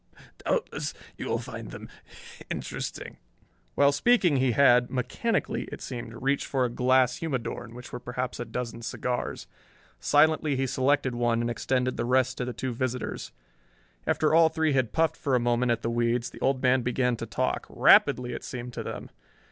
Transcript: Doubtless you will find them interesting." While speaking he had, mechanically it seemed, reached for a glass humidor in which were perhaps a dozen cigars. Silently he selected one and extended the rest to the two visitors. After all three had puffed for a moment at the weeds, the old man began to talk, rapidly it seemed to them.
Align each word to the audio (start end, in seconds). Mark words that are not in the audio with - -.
Doubtless 0.43 0.95
you 1.15 1.27
will 1.27 1.37
find 1.37 1.69
them 1.69 1.87
interesting." 2.49 3.17
While 3.75 3.91
speaking 3.91 4.37
he 4.37 4.53
had, 4.53 4.89
mechanically 4.89 5.65
it 5.71 5.79
seemed, 5.79 6.19
reached 6.23 6.47
for 6.47 6.65
a 6.65 6.71
glass 6.71 7.17
humidor 7.17 7.63
in 7.65 7.75
which 7.75 7.93
were 7.93 7.99
perhaps 7.99 8.39
a 8.39 8.45
dozen 8.45 8.81
cigars. 8.81 9.45
Silently 9.99 10.55
he 10.55 10.65
selected 10.65 11.13
one 11.13 11.39
and 11.39 11.51
extended 11.51 11.97
the 11.97 12.05
rest 12.05 12.39
to 12.39 12.45
the 12.45 12.51
two 12.51 12.73
visitors. 12.73 13.31
After 14.07 14.33
all 14.33 14.49
three 14.49 14.73
had 14.73 14.91
puffed 14.91 15.17
for 15.17 15.35
a 15.35 15.39
moment 15.39 15.71
at 15.71 15.83
the 15.83 15.91
weeds, 15.91 16.31
the 16.31 16.41
old 16.41 16.63
man 16.63 16.81
began 16.81 17.15
to 17.17 17.27
talk, 17.27 17.67
rapidly 17.69 18.33
it 18.33 18.43
seemed 18.43 18.73
to 18.73 18.81
them. 18.81 19.11